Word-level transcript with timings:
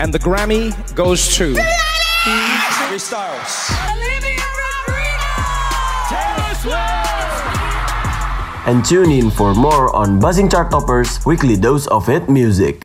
And 0.00 0.14
the 0.14 0.18
Grammy 0.18 0.72
goes 0.94 1.36
to. 1.36 1.54
Harry 1.60 2.98
Styles. 2.98 3.68
And 8.66 8.82
tune 8.82 9.10
in 9.10 9.30
for 9.30 9.54
more 9.54 9.94
on 9.94 10.18
Buzzing 10.18 10.48
Chart 10.48 10.70
Toppers 10.70 11.20
Weekly 11.26 11.54
Dose 11.54 11.86
of 11.88 12.06
Hit 12.06 12.30
Music. 12.30 12.80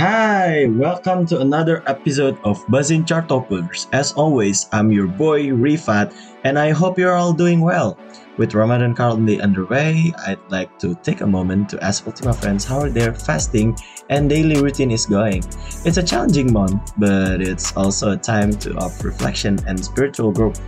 Hi, 0.00 0.64
welcome 0.80 1.26
to 1.26 1.40
another 1.40 1.84
episode 1.86 2.38
of 2.42 2.64
Buzzing 2.70 3.04
Chart 3.04 3.28
Toppers. 3.28 3.86
As 3.92 4.12
always, 4.12 4.64
I'm 4.72 4.90
your 4.90 5.06
boy 5.06 5.48
Rifat, 5.48 6.16
and 6.42 6.58
I 6.58 6.70
hope 6.70 6.96
you're 6.98 7.16
all 7.16 7.34
doing 7.34 7.60
well. 7.60 7.98
With 8.38 8.54
Ramadan 8.54 8.94
currently 8.94 9.42
underway, 9.42 10.10
I'd 10.26 10.40
like 10.48 10.78
to 10.78 10.94
take 11.04 11.20
a 11.20 11.26
moment 11.26 11.68
to 11.68 11.84
ask 11.84 12.06
Ultima 12.06 12.32
friends 12.32 12.64
how 12.64 12.88
their 12.88 13.12
fasting 13.12 13.76
and 14.08 14.30
daily 14.30 14.56
routine 14.62 14.90
is 14.90 15.04
going. 15.04 15.44
It's 15.84 15.98
a 15.98 16.02
challenging 16.02 16.50
month, 16.50 16.94
but 16.96 17.42
it's 17.42 17.76
also 17.76 18.12
a 18.12 18.16
time 18.16 18.56
to, 18.64 18.74
of 18.78 19.04
reflection 19.04 19.58
and 19.66 19.84
spiritual 19.84 20.32
growth. 20.32 20.62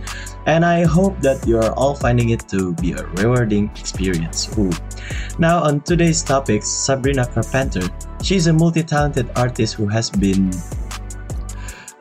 And 0.45 0.63
I 0.63 0.85
hope 0.85 1.19
that 1.21 1.47
you're 1.47 1.73
all 1.73 1.95
finding 1.95 2.29
it 2.29 2.47
to 2.49 2.75
be 2.75 2.91
a 2.91 3.03
rewarding 3.17 3.71
experience. 3.79 4.55
Ooh. 4.59 4.69
Now, 5.39 5.63
on 5.63 5.81
today's 5.81 6.21
topic, 6.21 6.61
Sabrina 6.61 7.25
Carpenter. 7.25 7.89
She's 8.23 8.47
a 8.47 8.53
multi 8.53 8.83
talented 8.83 9.29
artist 9.35 9.75
who 9.75 9.85
has 9.87 10.09
been 10.09 10.49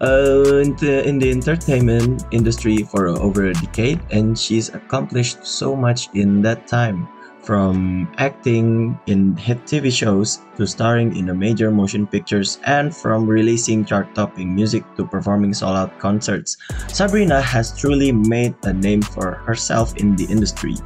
uh, 0.01 0.63
in, 0.63 0.77
the, 0.79 1.03
in 1.05 1.19
the 1.19 1.33
entertainment 1.33 2.23
industry 2.31 2.85
for 2.85 3.09
over 3.09 3.47
a 3.47 3.55
decade, 3.55 3.99
and 4.13 4.39
she's 4.39 4.69
accomplished 4.71 5.45
so 5.45 5.75
much 5.75 6.09
in 6.15 6.41
that 6.43 6.69
time. 6.69 7.09
From 7.43 8.07
acting 8.19 8.97
in 9.07 9.37
hit 9.37 9.67
TV 9.67 9.91
shows 9.91 10.39
to 10.57 10.65
starring 10.65 11.17
in 11.17 11.29
a 11.29 11.35
major 11.35 11.73
motion 11.73 12.07
pictures 12.07 12.61
and 12.67 12.95
from 12.95 13.27
releasing 13.27 13.85
chart-topping 13.85 14.55
music 14.55 14.85
to 14.97 15.05
performing 15.05 15.53
sold-out 15.53 15.99
concerts, 15.99 16.57
Sabrina 16.87 17.43
has 17.43 17.77
truly 17.77 18.13
made 18.13 18.55
a 18.63 18.73
name 18.73 19.03
for 19.03 19.43
herself 19.43 19.97
in 19.97 20.15
the 20.15 20.25
industry. 20.27 20.77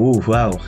Ooh, 0.00 0.18
wow. 0.26 0.58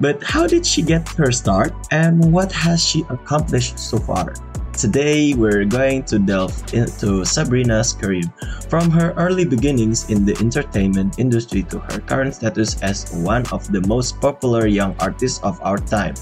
But 0.00 0.20
how 0.20 0.48
did 0.48 0.66
she 0.66 0.82
get 0.82 1.08
her 1.10 1.30
start 1.30 1.72
and 1.92 2.32
what 2.32 2.50
has 2.50 2.82
she 2.82 3.04
accomplished 3.08 3.78
so 3.78 3.98
far? 3.98 4.34
Today, 4.82 5.32
we're 5.32 5.64
going 5.64 6.02
to 6.10 6.18
delve 6.18 6.58
into 6.74 7.22
Sabrina's 7.24 7.92
career, 7.92 8.26
from 8.66 8.90
her 8.90 9.14
early 9.14 9.44
beginnings 9.44 10.10
in 10.10 10.26
the 10.26 10.34
entertainment 10.42 11.20
industry 11.22 11.62
to 11.70 11.78
her 11.78 12.00
current 12.00 12.34
status 12.34 12.82
as 12.82 13.06
one 13.22 13.46
of 13.54 13.70
the 13.70 13.80
most 13.86 14.20
popular 14.20 14.66
young 14.66 14.96
artists 14.98 15.38
of 15.46 15.54
our 15.62 15.78
time. 15.78 16.16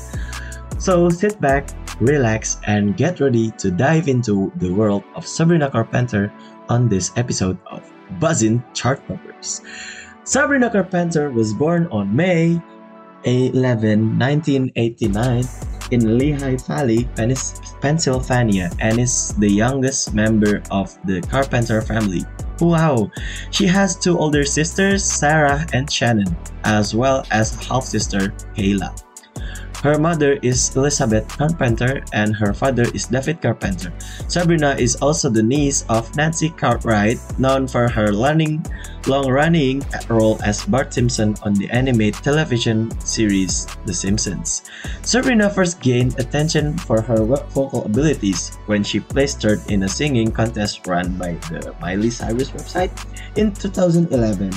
So 0.77 1.08
sit 1.08 1.41
back, 1.41 1.72
relax, 2.05 2.61
and 2.66 2.98
get 2.98 3.19
ready 3.19 3.50
to 3.64 3.70
dive 3.70 4.08
into 4.08 4.53
the 4.56 4.69
world 4.69 5.05
of 5.16 5.27
Sabrina 5.27 5.70
Carpenter 5.70 6.31
on 6.69 6.86
this 6.86 7.16
episode 7.16 7.56
of 7.64 7.81
Buzzin' 8.20 8.61
Chart 8.75 9.00
Toppers. 9.08 9.62
Sabrina 10.25 10.69
Carpenter 10.69 11.31
was 11.31 11.55
born 11.55 11.88
on 11.88 12.14
May 12.14 12.61
11, 13.25 14.19
1989 14.20 15.48
in 15.91 16.19
Lehigh 16.19 16.56
Valley, 16.56 17.08
Pennsylvania, 17.80 18.70
and 18.78 19.00
is 19.00 19.34
the 19.38 19.50
youngest 19.50 20.14
member 20.14 20.62
of 20.70 20.97
the 21.05 21.20
Carpenter 21.22 21.80
family. 21.82 22.24
Wow! 22.60 23.10
She 23.50 23.66
has 23.66 23.97
two 23.97 24.19
older 24.19 24.44
sisters, 24.44 25.02
Sarah 25.05 25.66
and 25.72 25.91
Shannon, 25.91 26.36
as 26.64 26.94
well 26.94 27.27
as 27.30 27.55
half 27.64 27.84
sister, 27.84 28.34
Kayla. 28.55 28.92
Her 29.82 29.98
mother 29.98 30.36
is 30.42 30.76
Elizabeth 30.76 31.26
Carpenter 31.28 32.04
and 32.12 32.36
her 32.36 32.52
father 32.52 32.84
is 32.92 33.06
David 33.06 33.41
Carpenter. 33.41 33.91
Sabrina 34.28 34.76
is 34.76 34.96
also 35.00 35.30
the 35.30 35.42
niece 35.42 35.86
of 35.88 36.04
Nancy 36.16 36.50
Cartwright, 36.50 37.16
known 37.38 37.66
for 37.66 37.88
her 37.88 38.12
long-running 38.12 39.82
role 40.08 40.38
as 40.44 40.66
Bart 40.66 40.92
Simpson 40.92 41.34
on 41.42 41.54
the 41.54 41.70
animated 41.70 42.22
television 42.22 42.92
series 43.00 43.64
The 43.86 43.94
Simpsons. 43.94 44.69
Sabrina 45.00 45.48
first 45.48 45.80
gained 45.80 46.20
attention 46.20 46.76
for 46.84 47.00
her 47.00 47.24
vocal 47.24 47.84
abilities 47.86 48.58
when 48.66 48.84
she 48.84 49.00
placed 49.00 49.40
third 49.40 49.64
in 49.70 49.84
a 49.84 49.88
singing 49.88 50.30
contest 50.30 50.86
run 50.86 51.16
by 51.16 51.40
the 51.48 51.74
Miley 51.80 52.10
Cyrus 52.10 52.50
website 52.50 52.92
in 53.38 53.54
2011. 53.54 54.52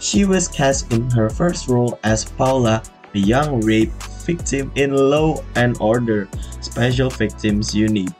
She 0.00 0.24
was 0.24 0.48
cast 0.48 0.90
in 0.92 1.10
her 1.10 1.28
first 1.28 1.68
role 1.68 1.98
as 2.02 2.24
Paula, 2.24 2.82
a 3.14 3.18
young 3.18 3.60
rape 3.60 3.92
victim 4.26 4.72
in 4.74 4.94
Law 4.94 5.42
and 5.54 5.76
Order 5.80 6.28
Special 6.60 7.10
Victims 7.10 7.74
Unit. 7.74 8.10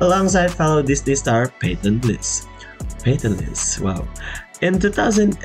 Alongside 0.00 0.50
fellow 0.50 0.82
Disney 0.82 1.14
star 1.14 1.48
Peyton 1.58 2.00
List. 2.02 2.48
Peyton 3.02 3.36
List, 3.36 3.80
wow. 3.80 4.06
In 4.60 4.78
2012, 4.78 5.42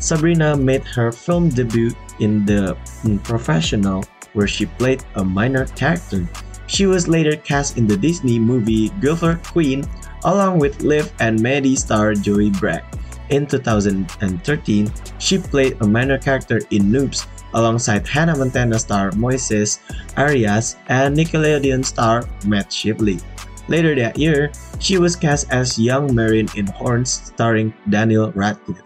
Sabrina 0.00 0.56
made 0.56 0.84
her 0.84 1.12
film 1.12 1.48
debut 1.48 1.92
in 2.18 2.44
The 2.44 2.76
mm, 3.02 3.22
Professional, 3.22 4.04
where 4.32 4.48
she 4.48 4.66
played 4.66 5.04
a 5.14 5.24
minor 5.24 5.66
character. 5.78 6.26
She 6.66 6.86
was 6.86 7.06
later 7.08 7.36
cast 7.36 7.78
in 7.78 7.86
the 7.86 7.96
Disney 7.96 8.38
movie 8.38 8.90
Gopher 9.00 9.38
Queen, 9.44 9.84
along 10.24 10.58
with 10.58 10.82
Liv 10.82 11.12
and 11.20 11.40
Maddie 11.40 11.76
star 11.76 12.14
Joey 12.14 12.50
Bragg. 12.50 12.84
In 13.30 13.46
2013, 13.46 14.90
she 15.18 15.38
played 15.38 15.80
a 15.80 15.86
minor 15.86 16.18
character 16.18 16.60
in 16.70 16.90
Noobs, 16.90 17.26
alongside 17.54 18.06
Hannah 18.06 18.36
Montana 18.36 18.78
star 18.78 19.10
Moises 19.12 19.78
Arias 20.16 20.76
and 20.88 21.16
Nickelodeon 21.16 21.84
star 21.84 22.26
Matt 22.46 22.70
Shively. 22.70 23.22
Later 23.68 23.94
that 23.94 24.18
year, 24.18 24.50
she 24.80 24.98
was 24.98 25.14
cast 25.14 25.50
as 25.52 25.78
young 25.78 26.14
Marin 26.14 26.48
in 26.56 26.66
Horns 26.66 27.30
starring 27.30 27.72
Daniel 27.88 28.32
Radcliffe. 28.32 28.82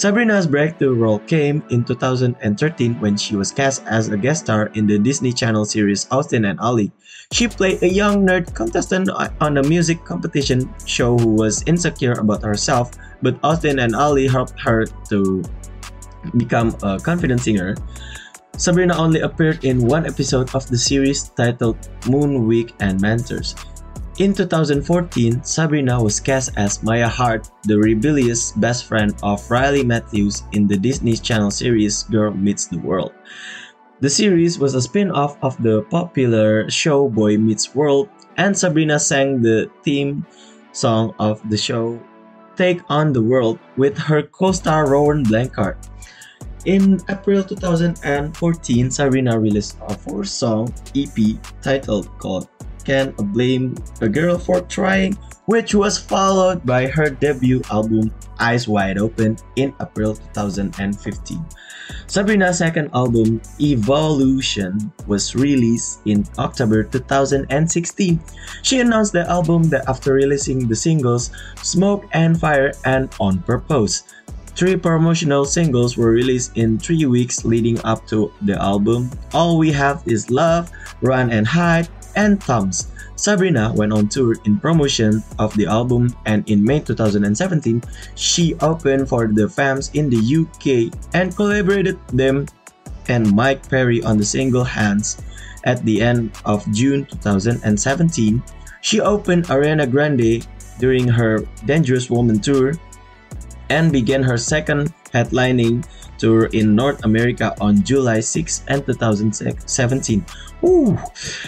Sabrina's 0.00 0.46
breakthrough 0.46 0.94
role 0.94 1.18
came 1.28 1.62
in 1.68 1.84
2013 1.84 2.32
when 3.04 3.18
she 3.18 3.36
was 3.36 3.52
cast 3.52 3.84
as 3.84 4.08
a 4.08 4.16
guest 4.16 4.48
star 4.48 4.72
in 4.72 4.86
the 4.86 4.98
Disney 4.98 5.30
Channel 5.30 5.66
series 5.66 6.08
Austin 6.10 6.46
and 6.46 6.58
Ally. 6.58 6.86
She 7.32 7.46
played 7.46 7.82
a 7.82 7.86
young 7.92 8.24
nerd 8.24 8.54
contestant 8.54 9.10
on 9.12 9.58
a 9.58 9.62
music 9.62 10.02
competition 10.06 10.72
show 10.86 11.18
who 11.18 11.36
was 11.36 11.62
insecure 11.66 12.16
about 12.16 12.40
herself, 12.40 12.96
but 13.20 13.36
Austin 13.44 13.78
and 13.78 13.94
Ally 13.94 14.26
helped 14.26 14.58
her 14.64 14.86
to 15.12 15.44
become 16.34 16.74
a 16.82 16.98
confident 16.98 17.42
singer, 17.42 17.76
Sabrina 18.56 18.96
only 18.96 19.20
appeared 19.20 19.64
in 19.64 19.84
one 19.84 20.06
episode 20.06 20.54
of 20.54 20.66
the 20.68 20.78
series 20.78 21.28
titled 21.36 21.76
Moon 22.08 22.46
Week 22.46 22.72
and 22.80 22.98
Mentors. 23.02 23.54
In 24.20 24.34
2014, 24.34 25.42
Sabrina 25.42 25.96
was 25.96 26.20
cast 26.20 26.52
as 26.58 26.82
Maya 26.82 27.08
Hart, 27.08 27.48
the 27.64 27.78
rebellious 27.78 28.52
best 28.52 28.84
friend 28.84 29.16
of 29.22 29.40
Riley 29.50 29.82
Matthews 29.82 30.42
in 30.52 30.66
the 30.66 30.76
Disney 30.76 31.16
Channel 31.16 31.50
series 31.50 32.02
Girl 32.02 32.30
Meets 32.30 32.66
the 32.66 32.76
World. 32.76 33.14
The 34.00 34.10
series 34.10 34.58
was 34.58 34.74
a 34.74 34.82
spin 34.82 35.10
off 35.10 35.38
of 35.40 35.56
the 35.62 35.88
popular 35.88 36.68
show 36.68 37.08
Boy 37.08 37.38
Meets 37.38 37.74
World, 37.74 38.10
and 38.36 38.52
Sabrina 38.52 39.00
sang 39.00 39.40
the 39.40 39.70
theme 39.84 40.26
song 40.72 41.14
of 41.18 41.40
the 41.48 41.56
show, 41.56 41.98
Take 42.56 42.82
on 42.90 43.14
the 43.14 43.22
World, 43.22 43.58
with 43.78 43.96
her 43.96 44.20
co 44.20 44.52
star 44.52 44.90
Rowan 44.90 45.22
Blanchard. 45.22 45.78
In 46.66 47.00
April 47.08 47.42
2014, 47.42 48.36
Sabrina 48.90 49.40
released 49.40 49.78
a 49.80 49.96
four-song 49.96 50.74
EP 50.94 51.40
titled 51.62 52.12
called 52.18 52.50
Can 52.84 53.12
Blame 53.32 53.74
a 54.00 54.08
Girl 54.08 54.38
for 54.38 54.60
Trying, 54.62 55.18
which 55.46 55.74
was 55.74 55.98
followed 55.98 56.64
by 56.64 56.86
her 56.86 57.10
debut 57.10 57.62
album 57.70 58.14
Eyes 58.38 58.66
Wide 58.66 58.98
Open 58.98 59.36
in 59.56 59.74
April 59.80 60.14
2015. 60.34 61.44
Sabrina's 62.06 62.58
second 62.58 62.90
album, 62.92 63.40
Evolution, 63.60 64.92
was 65.06 65.34
released 65.34 66.00
in 66.06 66.26
October 66.38 66.82
2016. 66.82 68.18
She 68.62 68.80
announced 68.80 69.12
the 69.12 69.28
album 69.30 69.70
that 69.70 69.88
after 69.88 70.14
releasing 70.14 70.66
the 70.66 70.74
singles 70.74 71.30
Smoke 71.62 72.06
and 72.12 72.38
Fire 72.38 72.72
and 72.84 73.14
On 73.20 73.38
Purpose. 73.42 74.02
Three 74.56 74.76
promotional 74.76 75.44
singles 75.44 75.96
were 75.96 76.10
released 76.10 76.56
in 76.56 76.78
three 76.78 77.06
weeks 77.06 77.44
leading 77.44 77.78
up 77.84 78.06
to 78.08 78.32
the 78.42 78.60
album 78.60 79.10
All 79.32 79.56
We 79.56 79.70
Have 79.72 80.02
Is 80.06 80.30
Love, 80.30 80.70
Run 81.00 81.30
and 81.30 81.46
Hide, 81.46 81.88
and 82.16 82.42
Thumbs. 82.42 82.88
Sabrina 83.16 83.72
went 83.74 83.92
on 83.92 84.08
tour 84.08 84.36
in 84.44 84.58
promotion 84.58 85.22
of 85.38 85.54
the 85.56 85.66
album 85.66 86.14
and 86.24 86.48
in 86.48 86.64
May 86.64 86.80
2017, 86.80 87.82
she 88.14 88.54
opened 88.60 89.08
for 89.08 89.28
the 89.28 89.46
Vamps 89.46 89.90
in 89.92 90.08
the 90.08 90.20
UK 90.20 90.88
and 91.12 91.36
collaborated 91.36 91.98
them 92.08 92.46
and 93.08 93.34
Mike 93.34 93.68
Perry 93.68 94.02
on 94.02 94.16
the 94.16 94.24
single 94.24 94.64
Hands. 94.64 95.20
At 95.64 95.84
the 95.84 96.00
end 96.00 96.32
of 96.46 96.64
June 96.72 97.04
2017, 97.04 98.42
she 98.80 99.00
opened 99.00 99.44
Ariana 99.46 99.90
Grande 99.90 100.46
during 100.78 101.06
her 101.06 101.44
Dangerous 101.66 102.08
Woman 102.08 102.40
tour 102.40 102.72
and 103.68 103.92
began 103.92 104.22
her 104.22 104.38
second 104.38 104.94
headlining 105.12 105.86
tour 106.18 106.46
in 106.52 106.74
North 106.74 107.04
America 107.04 107.54
on 107.60 107.82
July 107.82 108.20
6 108.20 108.64
and 108.68 108.84
2017. 108.84 110.24
Ooh. 110.64 110.98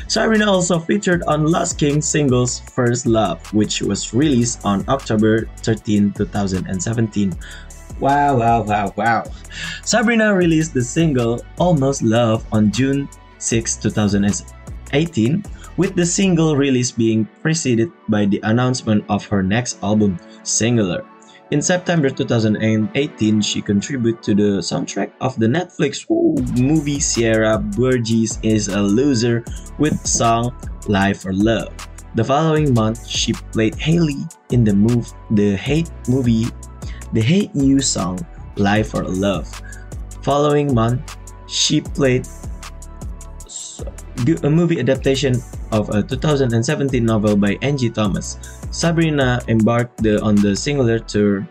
Sabrina 0.08 0.50
also 0.50 0.78
featured 0.80 1.22
on 1.24 1.46
Lost 1.46 1.78
King 1.78 2.00
singles 2.00 2.60
First 2.72 3.06
Love, 3.06 3.44
which 3.52 3.82
was 3.82 4.14
released 4.14 4.64
on 4.64 4.84
October 4.88 5.44
13, 5.60 6.12
2017. 6.12 7.32
Wow, 8.00 8.38
wow, 8.38 8.62
wow, 8.64 8.92
wow. 8.96 9.24
Sabrina 9.84 10.34
released 10.34 10.72
the 10.74 10.82
single 10.82 11.44
Almost 11.58 12.02
Love 12.02 12.44
on 12.50 12.72
June 12.72 13.08
6, 13.38 13.76
2018, 13.76 15.44
with 15.76 15.94
the 15.94 16.06
single 16.06 16.56
release 16.56 16.90
being 16.90 17.28
preceded 17.42 17.92
by 18.08 18.24
the 18.24 18.40
announcement 18.42 19.04
of 19.08 19.26
her 19.26 19.42
next 19.42 19.82
album, 19.82 20.18
Singular. 20.42 21.04
In 21.52 21.60
September 21.60 22.08
2018, 22.08 22.56
she 23.42 23.60
contributed 23.60 24.22
to 24.22 24.34
the 24.34 24.64
soundtrack 24.64 25.12
of 25.20 25.38
the 25.38 25.44
Netflix 25.44 26.08
movie 26.56 26.98
Sierra 26.98 27.58
Burgess 27.58 28.40
is 28.42 28.68
a 28.68 28.80
Loser 28.80 29.44
with 29.76 30.00
song 30.00 30.56
Life 30.88 31.26
or 31.26 31.34
Love. 31.34 31.68
The 32.14 32.24
following 32.24 32.72
month, 32.72 33.06
she 33.06 33.34
played 33.52 33.74
Haley 33.74 34.24
in 34.48 34.64
the 34.64 34.72
move 34.72 35.12
the 35.32 35.52
Hate 35.60 35.92
movie, 36.08 36.48
the 37.12 37.20
Hate 37.20 37.52
You 37.52 37.84
song 37.84 38.24
Life 38.56 38.94
or 38.94 39.04
Love. 39.04 39.44
Following 40.24 40.72
month, 40.72 41.04
she 41.52 41.82
played 41.82 42.24
a 44.42 44.48
movie 44.48 44.80
adaptation 44.80 45.36
of 45.70 45.90
a 45.90 46.02
2017 46.02 47.04
novel 47.04 47.36
by 47.36 47.58
Angie 47.60 47.90
Thomas. 47.90 48.61
Sabrina 48.72 49.38
embarked 49.48 50.00
on 50.06 50.34
the 50.34 50.56
singular 50.56 50.98
tour 50.98 51.46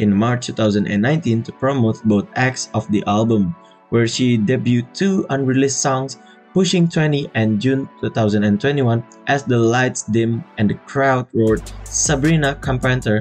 in 0.00 0.12
March 0.12 0.46
2019 0.46 1.44
to 1.44 1.52
promote 1.52 2.02
both 2.02 2.26
acts 2.34 2.70
of 2.74 2.90
the 2.90 3.04
album, 3.06 3.54
where 3.90 4.08
she 4.08 4.36
debuted 4.36 4.92
two 4.92 5.24
unreleased 5.30 5.80
songs, 5.80 6.18
Pushing 6.52 6.88
20 6.88 7.30
and 7.34 7.60
June 7.60 7.88
2021. 8.00 9.04
As 9.28 9.44
the 9.44 9.56
lights 9.56 10.02
dim 10.04 10.42
and 10.58 10.70
the 10.70 10.74
crowd 10.90 11.28
roared, 11.32 11.62
Sabrina 11.84 12.56
Carpenter 12.56 13.20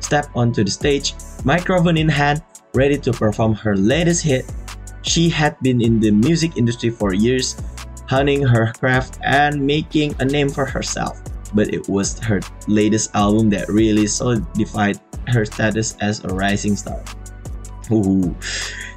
stepped 0.00 0.30
onto 0.34 0.64
the 0.64 0.70
stage, 0.70 1.14
microphone 1.44 1.96
in 1.96 2.08
hand, 2.08 2.42
ready 2.74 2.98
to 2.98 3.12
perform 3.12 3.54
her 3.54 3.76
latest 3.76 4.24
hit. 4.24 4.50
She 5.02 5.28
had 5.28 5.60
been 5.60 5.80
in 5.80 6.00
the 6.00 6.10
music 6.10 6.56
industry 6.56 6.90
for 6.90 7.14
years, 7.14 7.54
honing 8.08 8.42
her 8.42 8.72
craft 8.72 9.20
and 9.22 9.64
making 9.64 10.16
a 10.18 10.24
name 10.24 10.48
for 10.48 10.66
herself. 10.66 11.22
But 11.54 11.74
it 11.74 11.88
was 11.88 12.18
her 12.20 12.40
latest 12.68 13.10
album 13.14 13.50
that 13.50 13.68
really 13.68 14.06
solidified 14.06 15.00
her 15.28 15.44
status 15.44 15.96
as 16.00 16.24
a 16.24 16.28
rising 16.28 16.76
star. 16.76 17.02
Ooh. 17.92 18.34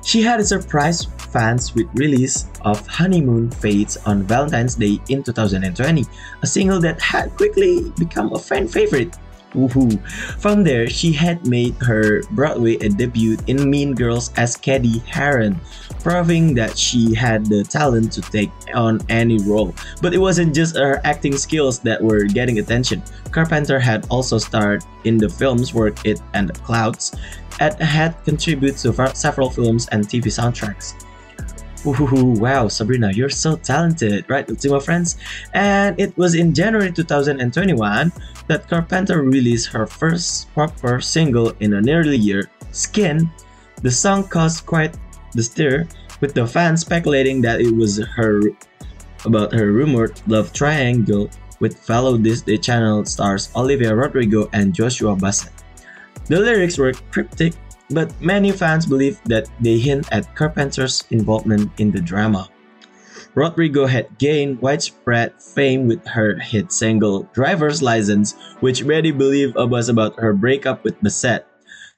She 0.03 0.21
had 0.21 0.39
a 0.39 0.44
surprise 0.44 1.05
fans 1.33 1.73
with 1.73 1.88
release 1.95 2.47
of 2.61 2.85
Honeymoon 2.88 3.50
Fades 3.51 3.97
on 4.05 4.23
Valentine's 4.23 4.75
Day 4.75 5.00
in 5.09 5.23
2020, 5.23 6.05
a 6.41 6.47
single 6.47 6.79
that 6.81 7.01
had 7.01 7.31
quickly 7.35 7.91
become 7.97 8.33
a 8.33 8.39
fan 8.39 8.67
favorite. 8.67 9.15
Woohoo! 9.53 10.01
From 10.39 10.63
there, 10.63 10.89
she 10.89 11.11
had 11.13 11.47
made 11.47 11.75
her 11.81 12.23
Broadway 12.31 12.77
debut 12.77 13.38
in 13.47 13.69
Mean 13.69 13.94
Girls 13.94 14.31
as 14.35 14.57
Cady 14.57 15.00
Heron, 15.00 15.59
proving 16.01 16.55
that 16.55 16.77
she 16.77 17.13
had 17.13 17.45
the 17.45 17.63
talent 17.63 18.11
to 18.13 18.21
take 18.21 18.51
on 18.73 19.00
any 19.09 19.38
role. 19.44 19.73
But 20.01 20.13
it 20.13 20.17
wasn't 20.17 20.55
just 20.55 20.75
her 20.75 21.00
acting 21.03 21.38
skills 21.38 21.79
that 21.79 22.01
were 22.01 22.25
getting 22.25 22.59
attention. 22.59 23.03
Carpenter 23.31 23.79
had 23.79 24.07
also 24.09 24.38
starred 24.38 24.83
in 25.03 25.17
the 25.17 25.29
films 25.29 25.73
Work 25.73 26.06
It 26.06 26.21
and 26.33 26.49
The 26.49 26.59
Clouds, 26.61 27.15
and 27.59 27.75
had 27.75 28.23
contributed 28.25 28.77
to 28.79 29.15
several 29.15 29.49
films 29.49 29.88
and 29.91 30.07
TV 30.07 30.25
soundtracks. 30.25 30.94
Wow, 31.85 32.69
Sabrina, 32.69 33.12
you're 33.12 33.30
so 33.30 33.57
talented, 33.57 34.24
right, 34.30 34.50
Ultima 34.50 34.80
friends? 34.80 35.18
And 35.53 36.00
it 36.00 36.18
was 36.18 36.33
in 36.33 36.53
January 36.53 36.91
2021 36.91 38.12
that 38.47 38.69
Carpenter 38.69 39.21
released 39.21 39.68
her 39.68 39.85
first 39.85 40.47
proper 40.53 41.01
single 41.01 41.51
in 41.59 41.74
a 41.74 41.81
nearly 41.81 42.15
year, 42.15 42.50
Skin. 42.71 43.30
The 43.81 43.91
song 43.91 44.24
caused 44.30 44.65
quite 44.65 44.95
the 45.33 45.44
stir, 45.44 45.85
with 46.21 46.33
the 46.33 46.47
fans 46.47 46.81
speculating 46.81 47.41
that 47.41 47.59
it 47.59 47.75
was 47.75 47.97
her 48.15 48.39
about 49.25 49.51
her 49.51 49.71
rumored 49.71 50.21
love 50.27 50.53
triangle 50.53 51.30
with 51.59 51.77
fellow 51.77 52.18
Disney 52.18 52.57
Channel 52.57 53.03
stars 53.06 53.51
Olivia 53.56 53.94
Rodrigo 53.94 54.50
and 54.53 54.74
Joshua 54.74 55.15
Bassett. 55.15 55.51
The 56.27 56.39
lyrics 56.39 56.77
were 56.77 56.94
cryptic 57.12 57.56
but 57.89 58.13
many 58.21 58.51
fans 58.51 58.85
believe 58.85 59.19
that 59.25 59.50
they 59.59 59.77
hint 59.77 60.07
at 60.12 60.35
Carpenter's 60.35 61.03
involvement 61.12 61.71
in 61.80 61.91
the 61.91 62.01
drama. 62.01 62.50
Rodrigo 63.35 63.88
had 63.88 64.18
gained 64.19 64.62
widespread 64.62 65.33
fame 65.41 65.88
with 65.88 66.06
her 66.06 66.38
hit 66.38 66.71
single 66.71 67.24
Driver's 67.33 67.81
License, 67.81 68.35
which 68.59 68.83
many 68.83 69.12
believe 69.12 69.57
uh, 69.57 69.65
was 69.65 69.89
about 69.89 70.19
her 70.19 70.33
breakup 70.33 70.83
with 70.83 71.01
Bassett. 71.01 71.45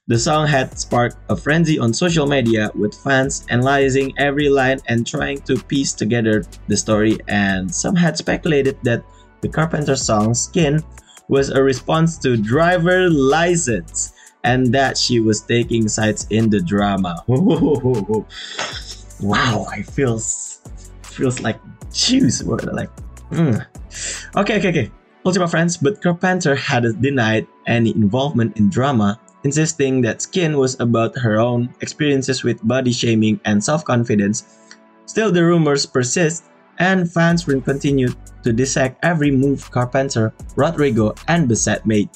The 0.08 0.20
song 0.20 0.48
had 0.48 0.78
sparked 0.80 1.18
a 1.30 1.36
frenzy 1.36 1.80
on 1.80 1.92
social 1.92 2.28
media, 2.28 2.72
with 2.76 2.94
fans 2.94 3.46
analyzing 3.50 4.14
every 4.18 4.50
line 4.50 4.80
and 4.88 5.06
trying 5.06 5.42
to 5.42 5.58
piece 5.58 5.94
together 5.94 6.46
the 6.68 6.78
story, 6.78 7.18
and 7.28 7.74
some 7.74 7.96
had 7.96 8.16
speculated 8.16 8.78
that 8.84 9.04
the 9.42 9.50
Carpenter 9.50 9.96
song 9.96 10.34
Skin 10.34 10.82
was 11.28 11.50
a 11.50 11.62
response 11.62 12.18
to 12.20 12.38
Driver 12.38 13.10
License 13.10 14.14
and 14.46 14.72
that 14.72 14.96
she 14.96 15.20
was 15.20 15.42
taking 15.42 15.90
sides 15.90 16.26
in 16.30 16.50
the 16.50 16.62
drama. 16.62 17.18
wow, 17.28 18.24
I 19.74 19.82
feels 19.82 20.62
feels 21.02 21.42
like 21.42 21.60
juice. 21.92 22.46
Like, 22.46 22.94
mm. 23.34 23.58
okay, 24.38 24.62
okay, 24.62 24.70
okay. 24.70 24.92
Ultima 25.26 25.50
friends, 25.50 25.78
but 25.78 26.02
Carpenter 26.02 26.54
had 26.54 26.86
denied 27.02 27.48
any 27.66 27.90
involvement 27.98 28.56
in 28.58 28.70
drama, 28.70 29.20
insisting 29.44 30.02
that 30.06 30.22
Skin 30.22 30.62
was 30.62 30.80
about 30.80 31.18
her 31.18 31.42
own 31.42 31.74
experiences 31.82 32.44
with 32.44 32.62
body 32.62 32.94
shaming 32.94 33.42
and 33.46 33.58
self-confidence. 33.58 34.46
Still, 35.08 35.32
the 35.32 35.44
rumors 35.44 35.88
persist, 35.90 36.46
and 36.78 37.12
fans 37.12 37.46
continue 37.46 38.10
to 38.44 38.54
dissect 38.54 39.00
every 39.02 39.32
move 39.32 39.72
Carpenter, 39.72 40.32
Rodrigo, 40.56 41.16
and 41.28 41.50
Bassett 41.50 41.88
made. 41.88 42.10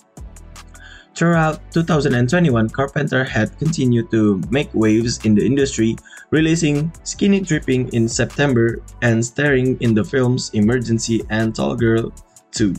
Throughout 1.15 1.59
2021, 1.71 2.69
Carpenter 2.69 3.23
had 3.23 3.57
continued 3.59 4.09
to 4.11 4.41
make 4.49 4.73
waves 4.73 5.19
in 5.25 5.35
the 5.35 5.45
industry, 5.45 5.97
releasing 6.31 6.91
Skinny 7.03 7.41
Dipping 7.41 7.89
in 7.93 8.07
September 8.07 8.79
and 9.01 9.25
starring 9.25 9.77
in 9.81 9.93
the 9.93 10.03
films 10.03 10.51
Emergency 10.53 11.21
and 11.29 11.53
Tall 11.53 11.75
Girl 11.75 12.13
2. 12.51 12.73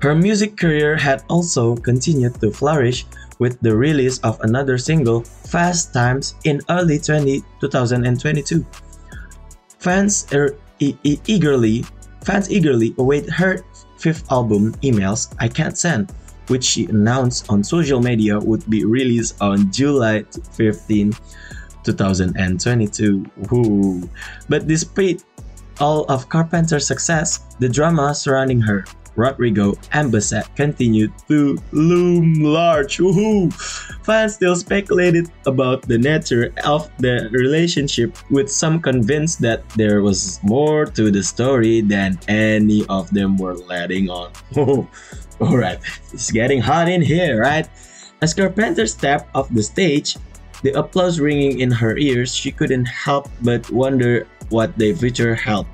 Her 0.00 0.14
music 0.14 0.56
career 0.56 0.96
had 0.96 1.24
also 1.28 1.74
continued 1.74 2.38
to 2.40 2.52
flourish 2.52 3.06
with 3.38 3.58
the 3.60 3.74
release 3.74 4.20
of 4.20 4.38
another 4.42 4.78
single, 4.78 5.24
Fast 5.24 5.92
Times, 5.92 6.36
in 6.44 6.60
early 6.68 6.98
20, 6.98 7.42
2022. 7.60 8.64
Fans 9.78 10.26
er, 10.32 10.56
e- 10.78 10.96
e- 11.02 11.20
eagerly 11.26 11.84
fans 12.24 12.50
eagerly 12.50 12.94
await 12.98 13.28
her 13.28 13.60
fifth 14.04 14.30
album, 14.30 14.76
Emails 14.84 15.34
I 15.40 15.48
Can't 15.48 15.78
Send, 15.78 16.12
which 16.48 16.62
she 16.62 16.84
announced 16.92 17.48
on 17.48 17.64
social 17.64 18.00
media 18.04 18.38
would 18.38 18.68
be 18.68 18.84
released 18.84 19.40
on 19.40 19.72
July 19.72 20.24
15, 20.52 21.16
2022. 21.82 23.24
Ooh. 23.54 24.08
But 24.50 24.66
despite 24.68 25.24
all 25.80 26.04
of 26.12 26.28
Carpenter's 26.28 26.86
success, 26.86 27.56
the 27.58 27.68
drama 27.68 28.14
surrounding 28.14 28.60
her 28.60 28.84
Rodrigo 29.16 29.74
and 29.92 30.10
Bassett 30.10 30.46
continued 30.56 31.12
to 31.28 31.58
loom 31.72 32.34
large. 32.42 32.98
Woohoo! 32.98 33.52
Fans 34.04 34.34
still 34.34 34.56
speculated 34.56 35.30
about 35.46 35.82
the 35.82 35.98
nature 35.98 36.52
of 36.64 36.90
the 36.98 37.28
relationship, 37.32 38.16
with 38.30 38.50
some 38.50 38.80
convinced 38.80 39.40
that 39.40 39.68
there 39.70 40.02
was 40.02 40.40
more 40.42 40.86
to 40.86 41.10
the 41.10 41.22
story 41.22 41.80
than 41.80 42.18
any 42.28 42.84
of 42.88 43.10
them 43.10 43.36
were 43.36 43.54
letting 43.54 44.10
on. 44.10 44.32
Alright, 45.40 45.80
it's 46.12 46.30
getting 46.30 46.60
hot 46.60 46.88
in 46.88 47.02
here, 47.02 47.40
right? 47.40 47.68
As 48.22 48.32
Carpenter 48.32 48.86
stepped 48.86 49.34
off 49.34 49.48
the 49.50 49.62
stage, 49.62 50.16
the 50.62 50.72
applause 50.78 51.20
ringing 51.20 51.60
in 51.60 51.70
her 51.70 51.98
ears, 51.98 52.34
she 52.34 52.50
couldn't 52.50 52.86
help 52.86 53.28
but 53.42 53.68
wonder 53.70 54.26
what 54.48 54.76
the 54.78 54.94
future 54.94 55.34
held. 55.34 55.66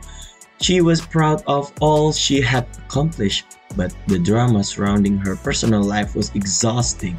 She 0.60 0.82
was 0.82 1.00
proud 1.00 1.42
of 1.46 1.72
all 1.80 2.12
she 2.12 2.40
had 2.40 2.66
accomplished, 2.86 3.46
but 3.76 3.94
the 4.06 4.18
drama 4.18 4.62
surrounding 4.62 5.16
her 5.18 5.36
personal 5.36 5.82
life 5.82 6.14
was 6.14 6.30
exhausting. 6.34 7.18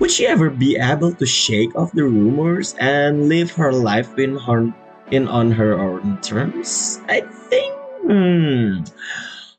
Would 0.00 0.10
she 0.10 0.26
ever 0.26 0.50
be 0.50 0.76
able 0.76 1.14
to 1.14 1.26
shake 1.26 1.74
off 1.76 1.92
the 1.92 2.04
rumors 2.04 2.74
and 2.80 3.28
live 3.28 3.52
her 3.52 3.72
life 3.72 4.18
in, 4.18 4.36
her, 4.36 4.74
in 5.10 5.28
on 5.28 5.52
her 5.52 5.78
own 5.78 6.20
terms? 6.20 7.00
I 7.08 7.20
think. 7.20 7.74
Hmm. 8.02 8.84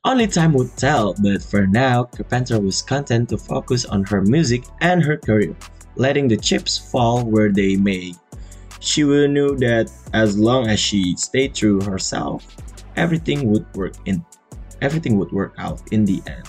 Only 0.03 0.27
time 0.27 0.53
would 0.53 0.75
tell, 0.77 1.15
but 1.23 1.41
for 1.41 1.65
now, 1.65 2.03
Carpenter 2.03 2.59
was 2.59 2.81
content 2.81 3.29
to 3.29 3.37
focus 3.37 3.85
on 3.85 4.03
her 4.05 4.21
music 4.21 4.63
and 4.81 5.01
her 5.03 5.17
career. 5.17 5.55
letting 5.95 6.27
the 6.27 6.37
chips 6.37 6.77
fall 6.77 7.25
where 7.25 7.51
they 7.51 7.75
may. 7.75 8.13
She 8.79 9.03
knew 9.03 9.57
that 9.57 9.91
as 10.13 10.37
long 10.37 10.67
as 10.67 10.79
she 10.79 11.15
stayed 11.17 11.55
true 11.55 11.81
herself, 11.81 12.45
everything 12.97 13.49
would 13.51 13.65
work 13.75 13.93
in 14.05 14.25
everything 14.81 15.17
would 15.17 15.31
work 15.31 15.53
out 15.57 15.81
in 15.91 16.05
the 16.05 16.21
end. 16.27 16.43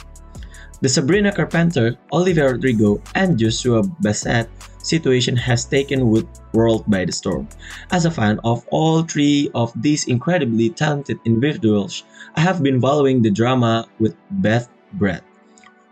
The 0.81 0.89
Sabrina 0.89 1.33
Carpenter, 1.33 1.99
Olivia 2.13 2.53
Rodrigo, 2.53 3.03
and 3.15 3.39
Joshua 3.39 3.83
Bassett 4.01 4.49
situation 4.79 5.37
has 5.37 5.65
taken 5.65 6.09
Wood 6.09 6.29
world 6.53 6.85
by 6.87 7.05
the 7.05 7.13
storm. 7.13 7.49
As 7.91 8.05
a 8.05 8.11
fan 8.11 8.39
of 8.45 8.65
all 8.71 9.03
three 9.03 9.51
of 9.55 9.73
these 9.75 10.07
incredibly 10.07 10.71
talented 10.71 11.19
individuals, 11.25 12.05
I 12.37 12.41
have 12.41 12.63
been 12.63 12.81
following 12.81 13.23
the 13.23 13.31
drama 13.31 13.89
with 13.99 14.15
Beth 14.31 14.69
breath. 14.95 15.25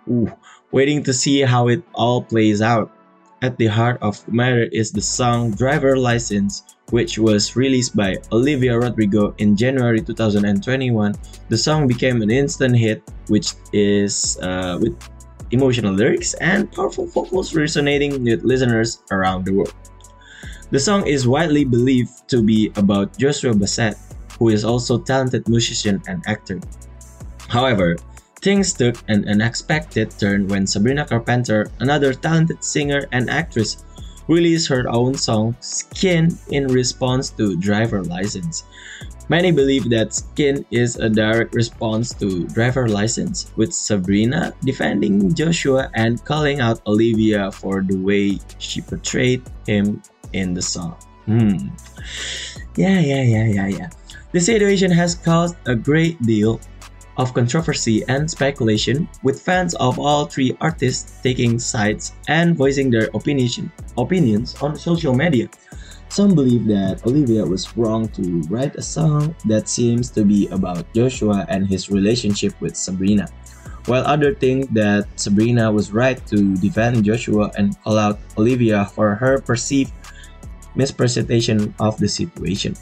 Ooh, 0.09 0.31
waiting 0.71 1.03
to 1.03 1.13
see 1.13 1.41
how 1.41 1.69
it 1.69 1.83
all 1.95 2.23
plays 2.23 2.63
out. 2.63 2.96
At 3.43 3.59
the 3.59 3.67
heart 3.67 3.99
of 4.01 4.27
matter 4.33 4.65
is 4.73 4.91
the 4.91 5.03
song 5.03 5.51
Driver 5.53 5.97
License, 5.97 6.65
which 6.89 7.19
was 7.19 7.55
released 7.55 7.95
by 7.95 8.17
Olivia 8.33 8.79
Rodrigo 8.79 9.35
in 9.37 9.55
January 9.57 10.01
2021. 10.01 11.15
The 11.51 11.59
song 11.59 11.87
became 11.87 12.23
an 12.23 12.31
instant 12.31 12.75
hit, 12.77 13.03
which 13.29 13.53
is 13.75 14.39
uh, 14.41 14.79
with 14.81 14.97
emotional 15.51 15.93
lyrics 15.93 16.33
and 16.41 16.73
powerful 16.73 17.07
vocals 17.07 17.55
resonating 17.55 18.25
with 18.25 18.43
listeners 18.43 19.03
around 19.11 19.45
the 19.45 19.53
world. 19.53 19.75
The 20.71 20.81
song 20.81 21.07
is 21.07 21.29
widely 21.29 21.65
believed 21.65 22.29
to 22.29 22.43
be 22.43 22.73
about 22.77 23.19
Joshua 23.19 23.55
Bassett, 23.55 23.97
who 24.39 24.49
is 24.49 24.65
also 24.65 24.99
a 24.99 25.05
talented 25.05 25.47
musician 25.47 26.01
and 26.09 26.25
actor. 26.27 26.59
However, 27.49 27.97
Things 28.47 28.73
took 28.73 28.95
an 29.11 29.27
unexpected 29.27 30.15
turn 30.23 30.47
when 30.47 30.69
Sabrina 30.71 31.05
Carpenter, 31.05 31.67
another 31.81 32.15
talented 32.15 32.63
singer 32.63 33.03
and 33.11 33.29
actress, 33.29 33.83
released 34.29 34.69
her 34.69 34.87
own 34.87 35.19
song 35.19 35.57
Skin 35.59 36.31
in 36.55 36.69
response 36.69 37.31
to 37.43 37.57
Driver 37.59 38.05
License. 38.05 38.63
Many 39.29 39.51
believe 39.51 39.91
that 39.91 40.15
Skin 40.15 40.65
is 40.71 40.95
a 40.95 41.11
direct 41.11 41.57
response 41.57 42.15
to 42.23 42.47
Driver 42.55 42.87
License, 42.87 43.51
with 43.57 43.75
Sabrina 43.75 44.55
defending 44.63 45.35
Joshua 45.35 45.91
and 45.95 46.25
calling 46.25 46.61
out 46.61 46.79
Olivia 46.87 47.51
for 47.51 47.83
the 47.83 47.99
way 47.99 48.39
she 48.63 48.81
portrayed 48.81 49.43
him 49.67 50.01
in 50.35 50.55
the 50.55 50.63
song. 50.63 50.95
Hmm. 51.27 51.75
Yeah, 52.77 53.01
yeah, 53.01 53.27
yeah, 53.27 53.47
yeah, 53.51 53.67
yeah. 53.67 53.91
The 54.31 54.39
situation 54.39 54.93
has 54.93 55.17
caused 55.17 55.57
a 55.67 55.75
great 55.75 56.23
deal 56.23 56.61
of 57.17 57.35
controversy 57.35 58.05
and 58.09 58.31
speculation, 58.31 59.09
with 59.23 59.41
fans 59.41 59.75
of 59.77 59.99
all 59.99 60.27
three 60.27 60.57
artists 60.61 61.21
taking 61.23 61.59
sides 61.59 62.13
and 62.29 62.57
voicing 62.57 62.91
their 62.91 63.09
opinion, 63.15 63.73
opinions 63.97 64.55
on 64.63 64.77
social 64.77 65.15
media. 65.15 65.49
Some 66.09 66.35
believe 66.35 66.67
that 66.67 67.05
Olivia 67.07 67.45
was 67.45 67.77
wrong 67.77 68.09
to 68.11 68.43
write 68.49 68.77
a 68.77 68.83
song 68.83 69.35
that 69.47 69.69
seems 69.69 70.11
to 70.11 70.25
be 70.25 70.47
about 70.49 70.87
Joshua 70.95 71.45
and 71.49 71.67
his 71.67 71.91
relationship 71.91 72.55
with 72.61 72.77
Sabrina, 72.77 73.29
while 73.87 74.07
others 74.07 74.37
think 74.39 74.73
that 74.73 75.07
Sabrina 75.17 75.71
was 75.73 75.93
right 75.93 76.25
to 76.29 76.55
defend 76.57 77.05
Joshua 77.05 77.51
and 77.59 77.77
call 77.83 77.99
out 77.99 78.21
Olivia 78.39 78.87
for 78.87 79.15
her 79.15 79.41
perceived 79.41 79.93
mispresentation 80.75 81.75
of 81.81 81.99
the 81.99 82.09
situation. 82.09 82.77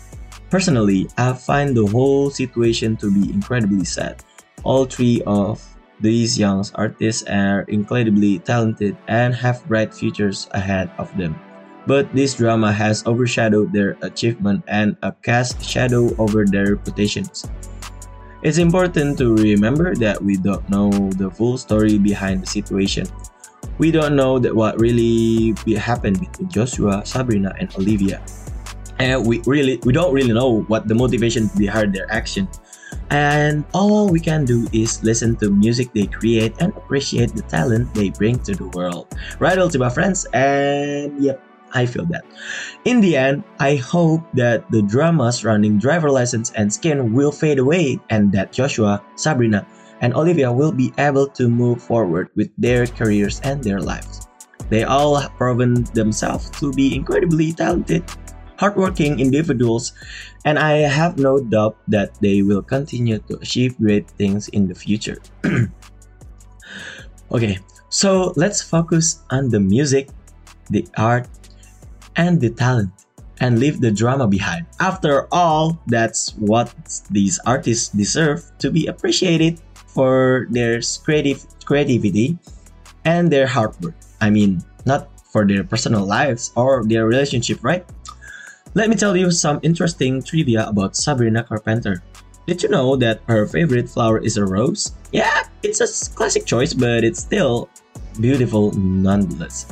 Personally, 0.54 1.10
I 1.18 1.32
find 1.32 1.74
the 1.74 1.82
whole 1.90 2.30
situation 2.30 2.94
to 3.02 3.10
be 3.10 3.26
incredibly 3.26 3.82
sad. 3.84 4.22
All 4.62 4.86
three 4.86 5.20
of 5.26 5.58
these 5.98 6.38
young 6.38 6.62
artists 6.76 7.26
are 7.26 7.66
incredibly 7.66 8.38
talented 8.38 8.96
and 9.08 9.34
have 9.34 9.66
bright 9.66 9.92
futures 9.92 10.46
ahead 10.54 10.94
of 10.96 11.10
them. 11.18 11.34
But 11.90 12.06
this 12.14 12.38
drama 12.38 12.70
has 12.70 13.02
overshadowed 13.02 13.72
their 13.72 13.98
achievement 14.06 14.62
and 14.68 14.94
a 15.02 15.10
cast 15.26 15.58
shadow 15.58 16.14
over 16.22 16.46
their 16.46 16.78
reputations. 16.78 17.50
It's 18.46 18.58
important 18.58 19.18
to 19.18 19.34
remember 19.34 19.96
that 19.96 20.22
we 20.22 20.36
don't 20.36 20.62
know 20.70 20.94
the 21.18 21.34
full 21.34 21.58
story 21.58 21.98
behind 21.98 22.46
the 22.46 22.46
situation. 22.46 23.10
We 23.78 23.90
don't 23.90 24.14
know 24.14 24.38
that 24.38 24.54
what 24.54 24.78
really 24.78 25.50
happened 25.74 26.20
between 26.20 26.46
Joshua, 26.46 27.02
Sabrina, 27.02 27.58
and 27.58 27.74
Olivia 27.74 28.22
and 28.98 29.26
we 29.26 29.40
really 29.46 29.78
we 29.84 29.92
don't 29.92 30.12
really 30.12 30.32
know 30.32 30.62
what 30.62 30.88
the 30.88 30.94
motivation 30.94 31.50
behind 31.56 31.94
their 31.94 32.10
action 32.10 32.48
and 33.10 33.64
all 33.74 34.08
we 34.08 34.20
can 34.20 34.44
do 34.44 34.66
is 34.72 35.02
listen 35.02 35.36
to 35.36 35.50
music 35.50 35.92
they 35.94 36.06
create 36.06 36.54
and 36.60 36.72
appreciate 36.76 37.34
the 37.34 37.42
talent 37.42 37.92
they 37.94 38.10
bring 38.10 38.38
to 38.38 38.54
the 38.54 38.66
world 38.68 39.06
right 39.38 39.58
ultima 39.58 39.90
friends 39.90 40.26
and 40.32 41.22
yep 41.22 41.42
I 41.74 41.86
feel 41.86 42.06
that. 42.06 42.24
In 42.84 43.00
the 43.00 43.16
end, 43.16 43.42
I 43.58 43.74
hope 43.74 44.22
that 44.34 44.70
the 44.70 44.80
drama 44.80 45.32
surrounding 45.32 45.76
driver 45.76 46.08
license 46.08 46.52
and 46.52 46.72
skin 46.72 47.12
will 47.12 47.32
fade 47.32 47.58
away 47.58 47.98
and 48.10 48.30
that 48.30 48.52
Joshua, 48.52 49.02
Sabrina, 49.16 49.66
and 50.00 50.14
Olivia 50.14 50.52
will 50.52 50.70
be 50.70 50.94
able 50.98 51.26
to 51.34 51.48
move 51.48 51.82
forward 51.82 52.30
with 52.36 52.50
their 52.56 52.86
careers 52.86 53.40
and 53.42 53.62
their 53.62 53.80
lives. 53.80 54.28
They 54.70 54.84
all 54.84 55.16
have 55.16 55.34
proven 55.34 55.82
themselves 55.94 56.48
to 56.62 56.72
be 56.72 56.94
incredibly 56.94 57.52
talented 57.52 58.04
hardworking 58.56 59.20
individuals, 59.20 59.92
and 60.44 60.58
I 60.58 60.86
have 60.86 61.18
no 61.18 61.40
doubt 61.40 61.76
that 61.88 62.14
they 62.20 62.42
will 62.42 62.62
continue 62.62 63.18
to 63.30 63.38
achieve 63.38 63.78
great 63.78 64.08
things 64.10 64.48
in 64.48 64.68
the 64.68 64.74
future. 64.74 65.18
okay, 67.32 67.58
so 67.88 68.32
let's 68.36 68.62
focus 68.62 69.22
on 69.30 69.48
the 69.48 69.60
music, 69.60 70.10
the 70.70 70.86
art, 70.96 71.28
and 72.16 72.40
the 72.40 72.50
talent, 72.50 72.90
and 73.40 73.58
leave 73.58 73.80
the 73.80 73.90
drama 73.90 74.26
behind. 74.26 74.66
After 74.80 75.26
all, 75.32 75.80
that's 75.86 76.34
what 76.36 76.72
these 77.10 77.40
artists 77.46 77.88
deserve 77.88 78.42
to 78.58 78.70
be 78.70 78.86
appreciated 78.86 79.60
for 79.74 80.46
their 80.50 80.80
creative 81.02 81.46
creativity 81.64 82.38
and 83.04 83.30
their 83.30 83.46
hard 83.46 83.78
work. 83.80 83.94
I 84.20 84.30
mean, 84.30 84.62
not 84.86 85.08
for 85.30 85.46
their 85.46 85.64
personal 85.64 86.06
lives 86.06 86.52
or 86.56 86.84
their 86.84 87.06
relationship, 87.06 87.62
right? 87.62 87.84
Let 88.74 88.90
me 88.90 88.96
tell 88.96 89.16
you 89.16 89.30
some 89.30 89.60
interesting 89.62 90.20
trivia 90.20 90.66
about 90.66 90.96
Sabrina 90.96 91.44
Carpenter. 91.44 92.02
Did 92.44 92.60
you 92.60 92.68
know 92.68 92.96
that 92.96 93.22
her 93.28 93.46
favorite 93.46 93.88
flower 93.88 94.18
is 94.18 94.36
a 94.36 94.44
rose? 94.44 94.90
Yeah, 95.12 95.46
it's 95.62 95.78
a 95.78 95.86
classic 96.10 96.44
choice, 96.44 96.74
but 96.74 97.04
it's 97.04 97.20
still 97.20 97.70
beautiful 98.20 98.72
nonetheless. 98.72 99.70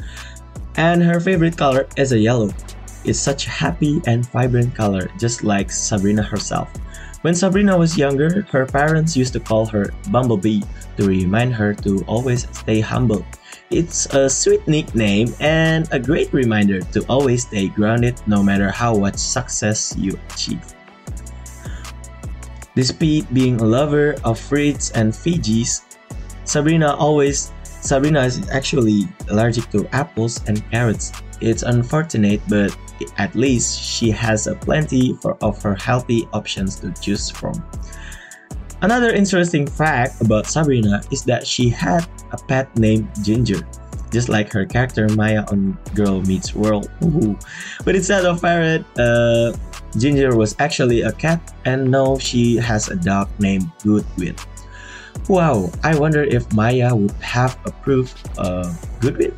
And 0.76 1.02
her 1.02 1.18
favorite 1.18 1.58
color 1.58 1.88
is 1.96 2.12
a 2.12 2.18
yellow. 2.18 2.54
It's 3.04 3.18
such 3.18 3.48
a 3.48 3.50
happy 3.50 4.00
and 4.06 4.24
vibrant 4.30 4.76
color, 4.76 5.10
just 5.18 5.42
like 5.42 5.72
Sabrina 5.72 6.22
herself. 6.22 6.70
When 7.22 7.34
Sabrina 7.34 7.76
was 7.76 7.98
younger, 7.98 8.46
her 8.52 8.66
parents 8.66 9.16
used 9.16 9.32
to 9.32 9.40
call 9.40 9.66
her 9.66 9.92
Bumblebee 10.12 10.62
to 10.96 11.08
remind 11.08 11.54
her 11.54 11.74
to 11.82 12.04
always 12.06 12.46
stay 12.56 12.78
humble. 12.78 13.26
It's 13.72 14.04
a 14.12 14.28
sweet 14.28 14.68
nickname 14.68 15.34
and 15.40 15.88
a 15.92 15.98
great 15.98 16.30
reminder 16.30 16.82
to 16.92 17.00
always 17.08 17.48
stay 17.48 17.68
grounded 17.68 18.20
no 18.26 18.42
matter 18.42 18.70
how 18.70 18.94
much 18.94 19.16
success 19.16 19.96
you 19.96 20.20
achieve. 20.28 20.60
Despite 22.76 23.32
being 23.32 23.58
a 23.60 23.64
lover 23.64 24.16
of 24.24 24.38
fruits 24.38 24.90
and 24.90 25.14
veggies, 25.14 25.80
Sabrina 26.44 26.94
always 26.96 27.50
Sabrina 27.64 28.20
is 28.20 28.46
actually 28.50 29.08
allergic 29.30 29.70
to 29.70 29.88
apples 29.96 30.44
and 30.46 30.60
carrots. 30.70 31.10
It's 31.40 31.62
unfortunate, 31.62 32.42
but 32.48 32.76
at 33.16 33.34
least 33.34 33.80
she 33.80 34.10
has 34.10 34.48
a 34.48 34.54
plenty 34.54 35.14
for, 35.14 35.36
of 35.42 35.62
her 35.62 35.74
healthy 35.74 36.28
options 36.34 36.76
to 36.80 36.92
choose 37.00 37.30
from. 37.30 37.56
Another 38.82 39.14
interesting 39.14 39.64
fact 39.64 40.20
about 40.20 40.46
Sabrina 40.46 41.02
is 41.12 41.22
that 41.24 41.46
she 41.46 41.70
had 41.70 42.04
a 42.32 42.36
pet 42.36 42.66
named 42.76 43.08
Ginger, 43.22 43.62
just 44.10 44.28
like 44.28 44.52
her 44.52 44.66
character 44.66 45.08
Maya 45.14 45.44
on 45.54 45.78
Girl 45.94 46.20
Meets 46.22 46.52
World. 46.52 46.90
Ooh. 47.04 47.38
But 47.84 47.94
instead 47.94 48.26
of 48.26 48.42
parrot, 48.42 48.82
uh, 48.98 49.54
Ginger 49.96 50.34
was 50.34 50.56
actually 50.58 51.02
a 51.02 51.12
cat, 51.12 51.54
and 51.64 51.92
now 51.92 52.18
she 52.18 52.56
has 52.56 52.88
a 52.88 52.96
dog 52.96 53.30
named 53.38 53.70
Goodwin. 53.84 54.34
Wow, 55.28 55.70
I 55.84 55.94
wonder 55.94 56.24
if 56.24 56.50
Maya 56.52 56.92
would 56.92 57.14
have 57.22 57.56
approved 57.64 58.18
uh, 58.36 58.66
Goodwin. 58.98 59.30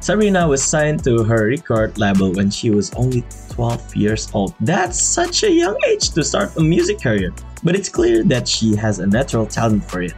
Sabrina 0.00 0.48
was 0.48 0.64
signed 0.64 1.04
to 1.04 1.22
her 1.22 1.46
record 1.46 1.96
label 1.96 2.32
when 2.32 2.50
she 2.50 2.70
was 2.70 2.92
only 2.94 3.22
12 3.50 3.96
years 3.96 4.30
old. 4.32 4.54
That's 4.60 5.00
such 5.00 5.42
a 5.42 5.50
young 5.50 5.76
age 5.88 6.10
to 6.10 6.24
start 6.24 6.56
a 6.56 6.60
music 6.60 7.00
career, 7.00 7.34
but 7.62 7.74
it's 7.74 7.88
clear 7.88 8.24
that 8.24 8.48
she 8.48 8.74
has 8.76 8.98
a 8.98 9.06
natural 9.06 9.46
talent 9.46 9.84
for 9.84 10.02
it. 10.02 10.14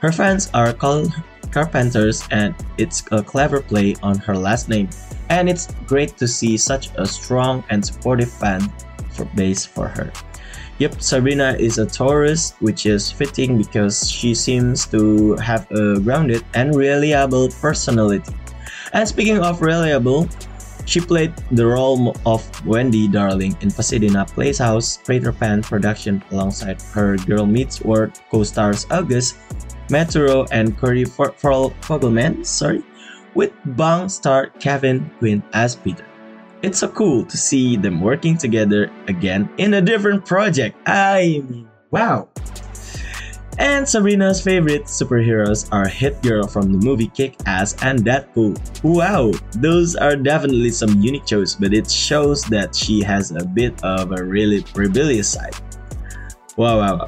Her 0.00 0.12
fans 0.12 0.50
are 0.52 0.72
called 0.72 1.12
Carpenters, 1.52 2.24
and 2.30 2.54
it's 2.78 3.04
a 3.12 3.22
clever 3.22 3.60
play 3.60 3.94
on 4.02 4.18
her 4.18 4.36
last 4.36 4.68
name. 4.68 4.88
And 5.28 5.48
it's 5.48 5.68
great 5.86 6.16
to 6.18 6.26
see 6.26 6.56
such 6.56 6.90
a 6.96 7.06
strong 7.06 7.62
and 7.70 7.84
supportive 7.84 8.30
fan 8.30 8.72
for 9.12 9.26
base 9.36 9.64
for 9.64 9.88
her. 9.88 10.12
Yep, 10.78 11.00
Sabrina 11.00 11.54
is 11.60 11.78
a 11.78 11.86
Taurus, 11.86 12.54
which 12.58 12.86
is 12.86 13.12
fitting 13.12 13.56
because 13.56 14.10
she 14.10 14.34
seems 14.34 14.86
to 14.86 15.36
have 15.36 15.70
a 15.70 16.00
grounded 16.00 16.42
and 16.54 16.74
reliable 16.74 17.48
personality. 17.60 18.34
And 18.92 19.06
speaking 19.06 19.38
of 19.38 19.62
reliable, 19.62 20.28
she 20.84 21.00
played 21.00 21.32
the 21.50 21.66
role 21.66 22.14
of 22.26 22.42
Wendy 22.66 23.08
Darling 23.08 23.56
in 23.60 23.70
Pasadena 23.70 24.24
Playhouse 24.24 24.98
Peter 25.06 25.32
Pan 25.32 25.62
production 25.62 26.22
alongside 26.30 26.80
her 26.92 27.16
Girl 27.18 27.46
Meets 27.46 27.82
World 27.82 28.18
co-stars 28.30 28.86
August, 28.90 29.36
Maturo, 29.88 30.48
and 30.50 30.76
Corey 30.78 31.04
Fogelman, 31.04 32.44
sorry, 32.46 32.82
with 33.34 33.52
Bang 33.76 34.08
star 34.08 34.48
Kevin 34.60 35.10
Quinn 35.18 35.42
as 35.52 35.76
Peter. 35.76 36.04
It's 36.62 36.78
so 36.78 36.88
cool 36.88 37.24
to 37.26 37.36
see 37.36 37.76
them 37.76 38.00
working 38.00 38.38
together 38.38 38.90
again 39.08 39.50
in 39.58 39.74
a 39.74 39.80
different 39.82 40.24
project. 40.24 40.76
I 40.86 41.42
mean, 41.48 41.68
wow. 41.90 42.28
And 43.58 43.86
Sabrina's 43.86 44.40
favorite 44.40 44.84
superheroes 44.84 45.68
are 45.72 45.86
Hit 45.86 46.22
Girl 46.22 46.46
from 46.46 46.72
the 46.72 46.78
movie 46.78 47.08
Kick 47.08 47.36
Ass 47.46 47.76
and 47.82 48.00
Deadpool. 48.00 48.56
Wow, 48.82 49.32
those 49.52 49.94
are 49.94 50.16
definitely 50.16 50.70
some 50.70 51.00
unique 51.00 51.28
shows, 51.28 51.54
but 51.54 51.74
it 51.74 51.90
shows 51.90 52.44
that 52.44 52.74
she 52.74 53.02
has 53.02 53.30
a 53.30 53.44
bit 53.44 53.82
of 53.84 54.12
a 54.12 54.24
really 54.24 54.64
rebellious 54.74 55.28
side. 55.28 55.54
Wow, 56.56 56.78
wow, 56.78 56.98
wow. 56.98 57.06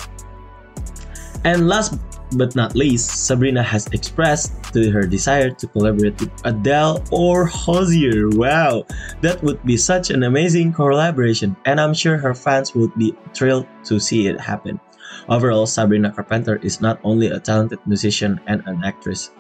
And 1.45 1.69
last 1.69 1.99
but 2.37 2.57
not 2.57 2.75
least, 2.75 3.27
Sabrina 3.27 3.63
has 3.63 3.87
expressed 3.89 4.73
to 4.73 4.91
her 4.91 5.03
desire 5.03 5.51
to 5.51 5.67
collaborate 5.69 6.21
with 6.21 6.33
Adele 6.45 7.05
or 7.11 7.47
Hozier. 7.47 8.29
Wow, 8.31 8.87
that 9.21 9.43
would 9.43 9.63
be 9.65 9.77
such 9.77 10.11
an 10.11 10.25
amazing 10.25 10.73
collaboration, 10.73 11.57
and 11.65 11.81
I'm 11.81 11.95
sure 11.95 12.17
her 12.17 12.35
fans 12.35 12.75
would 12.75 12.95
be 12.97 13.15
thrilled 13.35 13.67
to 13.85 14.01
see 14.01 14.27
it 14.27 14.41
happen. 14.41 14.81
Overall, 15.29 15.67
Sabrina 15.67 16.13
Carpenter 16.13 16.57
is 16.63 16.81
not 16.81 17.01
only 17.05 17.29
a 17.29 17.41
talented 17.41 17.79
musician 17.87 18.41
and 18.47 18.63
an 18.67 18.83
actress, 18.85 19.31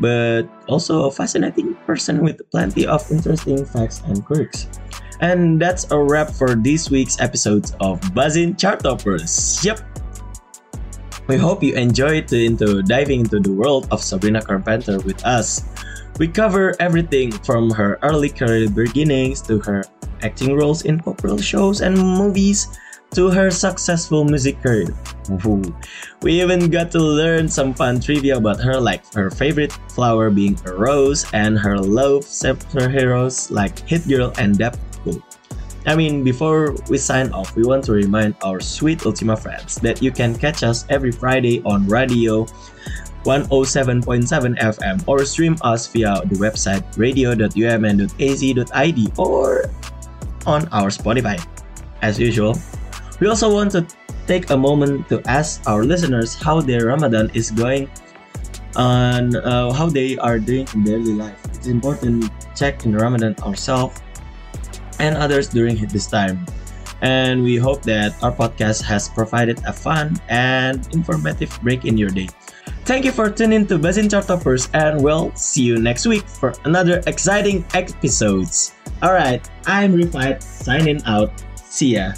but 0.00 0.44
also 0.68 1.06
a 1.06 1.10
fascinating 1.10 1.74
person 1.86 2.22
with 2.22 2.42
plenty 2.50 2.86
of 2.86 3.04
interesting 3.10 3.64
facts 3.64 4.02
and 4.06 4.24
quirks. 4.24 4.68
And 5.20 5.60
that's 5.60 5.90
a 5.90 5.98
wrap 5.98 6.30
for 6.30 6.54
this 6.54 6.90
week's 6.90 7.20
episode 7.20 7.70
of 7.80 8.00
Buzzin 8.16 8.58
Chart 8.58 8.80
Toppers. 8.80 9.60
Yep, 9.64 9.80
we 11.30 11.36
hope 11.36 11.62
you 11.62 11.74
enjoyed 11.74 12.32
into 12.32 12.82
diving 12.82 13.20
into 13.20 13.38
the 13.38 13.52
world 13.52 13.86
of 13.92 14.02
Sabrina 14.02 14.42
Carpenter 14.42 14.98
with 14.98 15.24
us. 15.24 15.62
We 16.18 16.26
cover 16.26 16.74
everything 16.80 17.30
from 17.30 17.70
her 17.70 18.00
early 18.02 18.30
career 18.30 18.68
beginnings 18.68 19.40
to 19.42 19.60
her 19.60 19.84
acting 20.22 20.56
roles 20.56 20.82
in 20.82 20.98
popular 20.98 21.38
shows 21.38 21.82
and 21.82 21.96
movies 21.96 22.66
to 23.14 23.30
her 23.30 23.50
successful 23.50 24.24
music 24.24 24.60
career. 24.62 24.94
We 26.22 26.40
even 26.42 26.70
got 26.70 26.90
to 26.92 26.98
learn 26.98 27.48
some 27.48 27.74
fun 27.74 28.00
trivia 28.00 28.36
about 28.36 28.60
her, 28.60 28.80
like 28.80 29.02
her 29.14 29.30
favorite 29.30 29.72
flower 29.94 30.30
being 30.30 30.58
a 30.66 30.74
rose 30.74 31.26
and 31.32 31.58
her 31.58 31.78
love 31.78 32.24
superheroes 32.24 33.50
like 33.50 33.78
Hit 33.88 34.06
Girl 34.08 34.32
and 34.38 34.58
Deadpool. 34.58 35.22
I 35.86 35.96
mean, 35.96 36.22
before 36.22 36.76
we 36.88 36.98
sign 36.98 37.32
off, 37.32 37.56
we 37.56 37.64
want 37.64 37.84
to 37.84 37.92
remind 37.92 38.36
our 38.42 38.60
sweet 38.60 39.06
Ultima 39.06 39.36
friends 39.36 39.76
that 39.76 40.02
you 40.02 40.12
can 40.12 40.36
catch 40.36 40.62
us 40.62 40.84
every 40.90 41.10
Friday 41.10 41.62
on 41.64 41.86
radio 41.88 42.44
107.7 43.24 44.58
FM 44.58 45.04
or 45.06 45.24
stream 45.24 45.56
us 45.62 45.86
via 45.88 46.20
the 46.26 46.36
website 46.36 46.84
radio.umn.ac.id 46.96 47.58
or 49.18 49.70
on 50.46 50.68
our 50.68 50.88
Spotify. 50.88 51.40
As 52.02 52.18
usual, 52.18 52.56
we 53.20 53.28
also 53.28 53.52
want 53.52 53.70
to 53.72 53.86
take 54.26 54.50
a 54.50 54.56
moment 54.56 55.08
to 55.08 55.22
ask 55.26 55.62
our 55.68 55.84
listeners 55.84 56.34
how 56.34 56.60
their 56.60 56.86
Ramadan 56.86 57.30
is 57.34 57.50
going 57.50 57.90
and 58.76 59.36
uh, 59.36 59.72
how 59.72 59.86
they 59.88 60.16
are 60.18 60.38
doing 60.38 60.66
in 60.74 60.84
daily 60.84 61.14
life. 61.14 61.36
It's 61.54 61.66
important 61.66 62.24
to 62.24 62.48
check 62.54 62.84
in 62.84 62.96
Ramadan 62.96 63.36
ourselves 63.42 64.00
and 64.98 65.16
others 65.16 65.48
during 65.48 65.76
this 65.88 66.06
time. 66.06 66.46
And 67.02 67.42
we 67.42 67.56
hope 67.56 67.82
that 67.82 68.12
our 68.22 68.32
podcast 68.32 68.82
has 68.84 69.08
provided 69.08 69.58
a 69.66 69.72
fun 69.72 70.20
and 70.28 70.86
informative 70.92 71.50
break 71.62 71.84
in 71.84 71.96
your 71.96 72.10
day. 72.10 72.28
Thank 72.84 73.04
you 73.04 73.12
for 73.12 73.30
tuning 73.30 73.66
to 73.68 73.78
Buzzin 73.78 74.10
Chart 74.10 74.26
Toppers, 74.26 74.68
and 74.74 75.02
we'll 75.02 75.34
see 75.34 75.62
you 75.62 75.78
next 75.78 76.06
week 76.06 76.28
for 76.28 76.52
another 76.64 77.02
exciting 77.06 77.64
episodes. 77.72 78.74
Alright, 79.02 79.48
I'm 79.66 79.94
Rifat, 79.94 80.42
signing 80.42 81.00
out. 81.06 81.32
See 81.56 81.96
ya. 81.96 82.12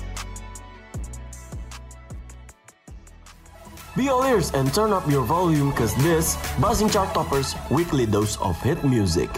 Be 3.94 4.08
all 4.08 4.24
ears 4.24 4.50
and 4.54 4.72
turn 4.72 4.90
up 4.90 5.06
your 5.10 5.22
volume 5.22 5.70
cause 5.72 5.94
this 5.96 6.38
Buzzing 6.58 6.88
Chart 6.88 7.12
Toppers 7.12 7.54
weekly 7.70 8.06
dose 8.06 8.40
of 8.40 8.58
hit 8.62 8.82
music. 8.82 9.28